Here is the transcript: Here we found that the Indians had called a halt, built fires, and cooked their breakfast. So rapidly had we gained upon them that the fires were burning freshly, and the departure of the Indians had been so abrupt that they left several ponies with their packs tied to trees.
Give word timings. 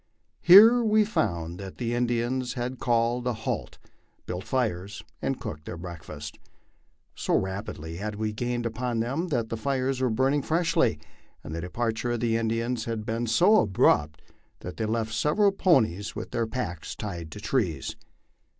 Here 0.41 0.83
we 0.83 1.05
found 1.05 1.59
that 1.59 1.77
the 1.77 1.93
Indians 1.93 2.53
had 2.55 2.79
called 2.79 3.27
a 3.27 3.33
halt, 3.33 3.77
built 4.25 4.45
fires, 4.45 5.03
and 5.21 5.39
cooked 5.39 5.65
their 5.65 5.77
breakfast. 5.77 6.39
So 7.13 7.35
rapidly 7.35 7.97
had 7.97 8.15
we 8.15 8.33
gained 8.33 8.65
upon 8.65 8.99
them 8.99 9.27
that 9.27 9.49
the 9.49 9.57
fires 9.57 10.01
were 10.01 10.09
burning 10.09 10.41
freshly, 10.41 10.99
and 11.43 11.53
the 11.53 11.61
departure 11.61 12.13
of 12.13 12.19
the 12.19 12.35
Indians 12.35 12.85
had 12.85 13.05
been 13.05 13.27
so 13.27 13.57
abrupt 13.57 14.23
that 14.61 14.77
they 14.77 14.87
left 14.87 15.13
several 15.13 15.51
ponies 15.51 16.15
with 16.15 16.31
their 16.31 16.47
packs 16.47 16.95
tied 16.95 17.29
to 17.33 17.39
trees. 17.39 17.95